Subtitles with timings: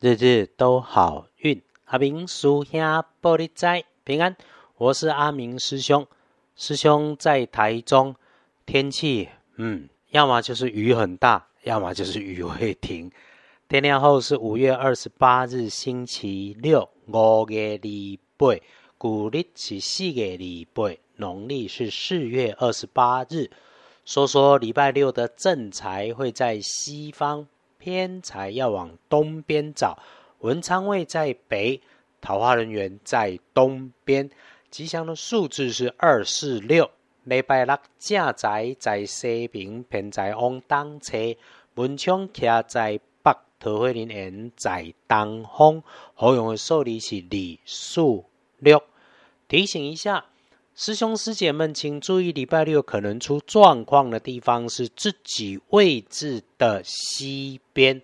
[0.00, 1.60] 日日都好运。
[1.86, 2.80] 阿明叔兄
[3.20, 4.36] 玻璃斋平安，
[4.76, 6.06] 我是阿明师兄。
[6.54, 8.14] 师兄在台中，
[8.64, 13.10] 天气嗯，要么就是雨很大，要么就是雨会停。
[13.68, 18.60] 天亮后是五月二十八日星期六，五月礼拜，
[18.98, 23.50] 古历是四月礼拜，农历是四月二十八日。
[24.04, 27.48] 说说礼拜六的正财会在西方，
[27.78, 29.98] 偏财要往东边找。
[30.40, 31.80] 文昌位在北，
[32.20, 34.28] 桃花人员在东边。
[34.70, 36.90] 吉祥的数字是二四六。
[37.24, 41.16] 礼拜六正财在西边，偏财往东车。
[41.74, 45.82] 文昌徛在北，桃花人缘在东方。
[46.14, 48.24] 好用的数字是二四
[48.58, 48.82] 六。
[49.46, 50.26] 提醒一下。
[50.80, 58.00] 师兄师姐们，请注意，礼拜六可能出状况的地方是自己位置的西边。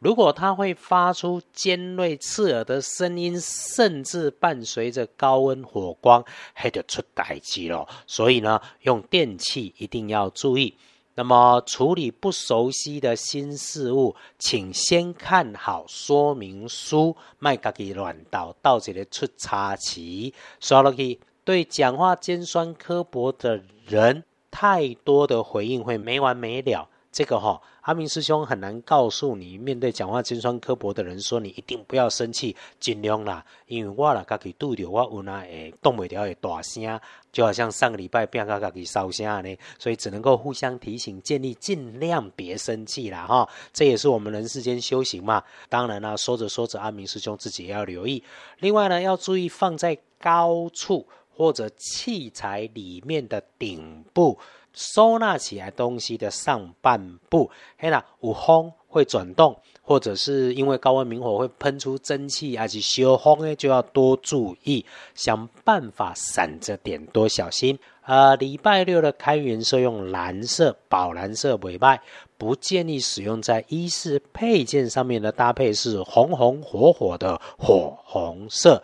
[0.00, 7.86] 如果它会发出尖锐刺耳的声音，甚至伴随着高温火光，还得出大机了。
[8.08, 10.74] 所以呢，用电器一定要注意。
[11.14, 21.20] 那么处理不熟悉的新事物，请先看好说明书，卖家己乱倒，到这里出差池，刷落去。
[21.46, 26.88] 对讲话尖酸刻薄的人，太多的回应会没完没了。
[27.12, 33.44] 这个哈，阿明师兄很难告诉你，面对讲话尖酸刻薄的人，说你一定不要生气，尽量啦。
[33.66, 43.48] 因为我啦，家己拄着我有那会动不了的大声，就好像上个礼拜变个家己烧声呢，所以只能够互相提醒，建立尽量别生气啦哈。
[43.72, 45.40] 这也是我们人世间修行嘛。
[45.68, 48.24] 当然啦，说着说着，阿明师兄自己也要留意。
[48.58, 51.06] 另外呢，要注意放在高处。
[51.36, 54.38] 或者器材里面的顶部
[54.72, 64.84] 收纳起来东西的上半部，嘿啦，有风会转动，或者是因为高温明火会喷出蒸汽，还是修风呢，就要多注意，
[65.14, 67.78] 想办法闪着点，多小心。
[68.02, 72.00] 呃，礼拜六的开元色用蓝色，宝蓝色尾拜，
[72.38, 78.82] 不建议使用在衣饰配件上面的搭配是红红火火的火红色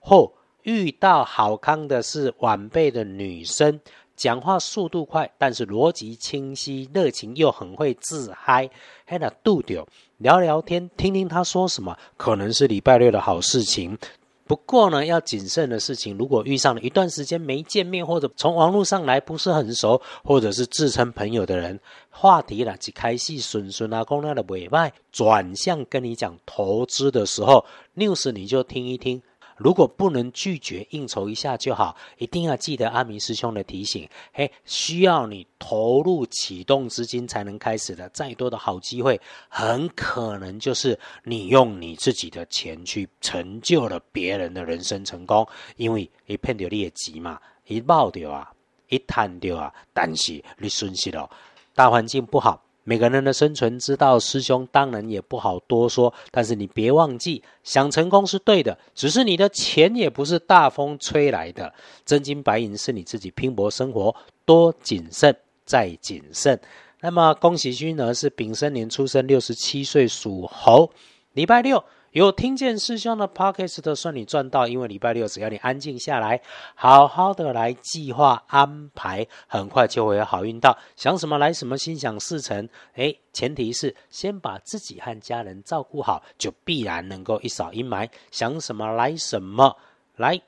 [0.00, 0.32] 或。
[0.64, 3.78] 遇到好康的是晚辈的女生，
[4.16, 8.68] 讲话速度快，但是逻辑清晰，热情又很会自嗨。
[9.04, 9.86] 还那度丢
[10.16, 13.98] 聊聊天，听听他说什么，可能是礼拜六的好事情。
[14.46, 27.64] 不过呢，要谨慎的事情，如果遇上了一段时间没见面，或者从网络上来不是很熟，或者是自称朋友的人，话题了，即开戏顺顺啊，公那的尾巴转向跟你讲投资的时候
[27.96, 29.22] ，news 你就听一听。
[29.56, 34.08] 如果不能拒绝应酬一下就好，一定要记得阿明师兄的提醒。
[34.32, 45.46] 嘿，需要你投入启动资金才能开始的，再多的好机会，很可能就是你用你自己的钱去成就了别人的人生成功。
[45.76, 48.50] 因为一碰到劣迹嘛，一爆掉啊，
[48.88, 51.28] 一摊掉啊，但是你损失了，
[51.74, 52.63] 大环境不好。
[52.84, 56.12] 每个人的生存之道，师兄当然也不好多说。
[56.30, 61.72] 但是你别忘记，想成功是对的，只是你的钱也不是大风吹来的，
[62.04, 64.14] 真金白银是你自己拼搏生活，
[64.44, 65.34] 多谨慎
[65.64, 66.60] 再谨慎。
[67.00, 70.90] 那么恭喜君呢，是丙申年出生，六十七岁属猴，
[71.32, 71.82] 礼拜六。
[72.14, 76.40] 有听见师兄的 podcast 算你赚到，因为礼拜六只要你安静下来，
[76.76, 80.78] 好好的来计划安排，很快就会有好运到。
[80.94, 82.68] 想什么来什么，心想事成。
[82.94, 88.08] 哎，前提是先把自己和家人照顾好，就必然能够一扫阴霾。
[88.30, 89.76] 想什么来什么
[90.14, 90.40] 来。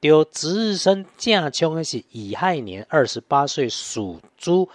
[0.00, 4.68] 丢值日生驾冲的是乙亥年二十八岁属猪，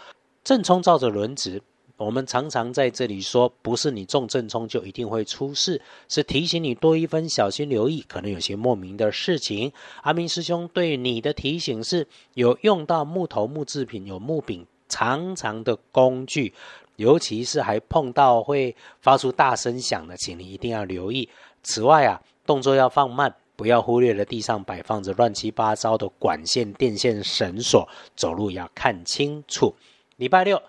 [0.44, 1.62] 正冲照着轮值。
[2.00, 9.70] 我们常常在这里说，不是你中正冲就一定会出事，是提醒你多一分小心留意，可能有些莫名的事情。
[10.04, 16.54] 阿明师兄对你的提醒是：有用到木头、木制品、有木柄、长长的工具，
[16.96, 21.28] 尤其是还碰到会发出大声响的，请你一定要留意。
[21.64, 27.86] 此外啊，动作要放慢，不要忽略了地上摆放着乱七八糟的管线、电线、绳索，
[28.16, 29.76] 走路要看清楚。
[30.16, 30.62] 礼拜六。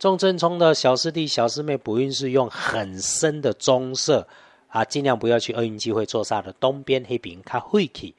[0.00, 4.26] 中正冲的小师弟、小师妹补运是用很深的棕色
[4.68, 8.14] 啊，尽量不要去厄运机会坐煞的东边黑屏看晦气。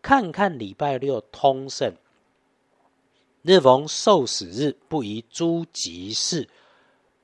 [0.00, 1.92] 看看礼拜六通胜，
[3.42, 6.48] 日逢受死日，不宜诸吉事。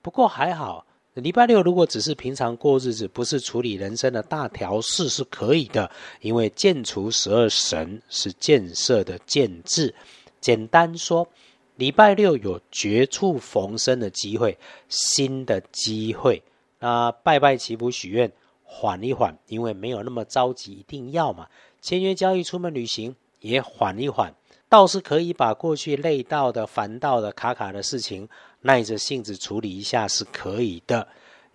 [0.02, 0.84] 不过还好，
[1.14, 5.88] 礼拜六如果只是平常过日子，不是处理人生的大条事是可以的，
[6.20, 9.94] 因为建除十二神是建设的建制。
[10.40, 11.28] 简单说。
[11.76, 14.58] 礼拜六有绝处逢生的机会，
[14.88, 16.42] 新的机会。
[16.78, 18.32] 那拜拜祈福许愿，
[18.64, 21.46] 缓一缓，因为没有那么着急，一定要嘛。
[21.82, 24.34] 签约交易、出门旅行也缓一缓，
[24.68, 28.26] 倒是可以把过去累到的、烦到的、卡卡的事情，
[28.62, 31.06] 耐着性子处理一下是可以的。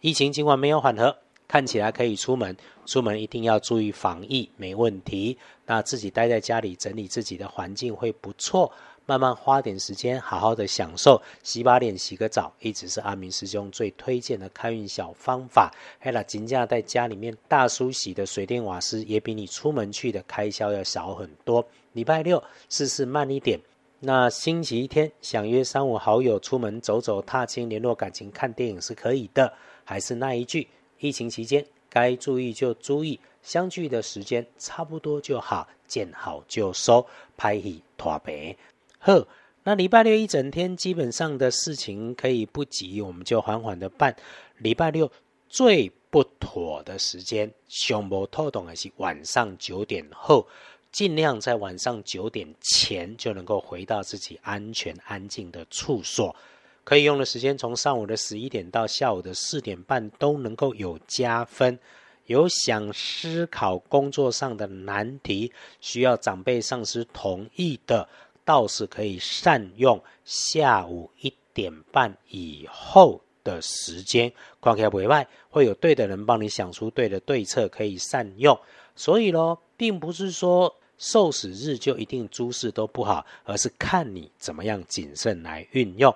[0.01, 5.37] 疫情尽管没有缓和，看起来可以出门，出门一定要注意防疫，没问题。
[5.65, 8.71] 那自己待在家里整理自己的环境会不错。
[9.11, 15.69] 慢慢花点时间，好好的享受，洗把脸、洗个澡，一直是阿明师兄最推荐的开运小方法。
[15.99, 21.61] 嘿啦，金价在家里面大梳洗的水电瓦斯，也比你出门去的开销要少很多。
[21.91, 23.59] 礼拜六试试慢一点。
[23.99, 29.53] 那星期天想约三五好友出门走走、踏青、联络感情、看电影是可以的。
[29.83, 30.65] 还是那一句，
[30.99, 37.05] 疫情期间该注意就注意，相聚的时间差不多就好，见好就收，
[37.35, 38.55] 拍戏拖白。
[39.03, 39.27] 呵，
[39.63, 44.15] 那礼拜六一整天基本上的事情可以不急，我们就缓缓的办。
[44.59, 45.11] 礼拜六
[45.49, 50.47] 最不妥的时间，胸部透动还是晚上九点后，
[50.91, 56.35] 尽量在晚上九点前就能够回到自己安全安静的处所。
[56.83, 61.79] 可以用的时间从上午的十一点到下午的四点半都能够有加分。
[62.27, 65.51] 有想思考工作上的难题，
[65.81, 68.07] 需要长辈上司同意的。
[68.51, 78.59] 倒是可以善用下午一点半以后的时间，况且委外会有对的人帮你想出对的对策，可以善用。
[78.93, 86.13] 所以咯，并不是说受死日就一定诸事都不好，而是看你怎么样谨慎来运用，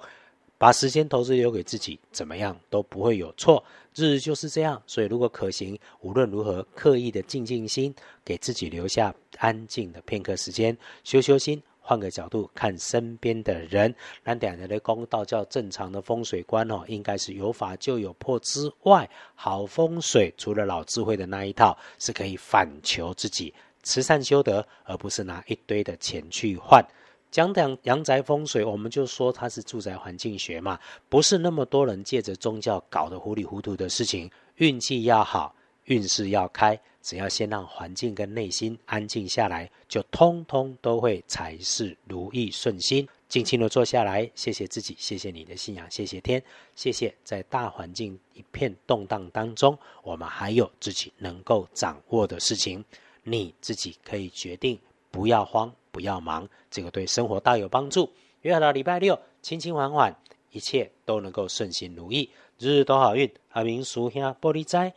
[0.58, 3.64] 把时间投资留给自己，怎么样都不会有错。
[3.94, 7.96] 日日就是这样，所以如果可行，无论如何刻意的静静心，
[8.26, 11.64] 给自己留下安静的片刻时间，修修心。
[11.88, 13.94] 换个角度看身边的人，
[14.24, 23.54] 那两人的公道教正常的风水观哦，应该是有法就有破之外，好风水除了老智慧的那一套，是可以反求自己
[23.84, 26.84] 慈善修德，而不是拿一堆的钱去换。
[27.30, 35.54] 讲讲阳宅风水，我们就说它是住宅环境学嘛，不是那么多人借着宗教搞得糊里糊涂的事情，运气要好，
[35.86, 36.80] 运势要开。
[37.02, 43.08] 只要先让环境跟内心安静下来，就通通都会财事如意顺心。
[43.30, 46.42] 静静的坐下来，谢谢自己，谢谢你的信仰，谢谢天，
[46.76, 52.84] 谢谢在大环境一片动荡当中，我们还有自己能够掌握的事情，
[53.22, 54.80] 你自己可以决定，
[55.12, 58.12] 不要慌，不要忙，这个对生活大有帮助。
[58.42, 60.16] 约好了礼拜六，轻轻缓缓，
[60.50, 62.28] 一切都能够顺心如意，
[62.58, 63.32] 日日都好运。
[63.50, 64.92] 阿明叔兄玻璃斋。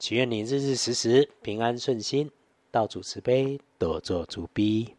[0.00, 2.30] 祈愿你日日时时平安顺心，
[2.70, 4.94] 道主慈悲，多做主逼。